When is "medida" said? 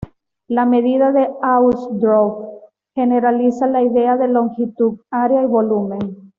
0.65-1.11